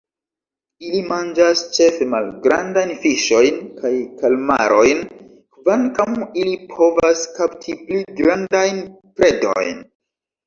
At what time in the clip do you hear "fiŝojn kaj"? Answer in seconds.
3.03-3.91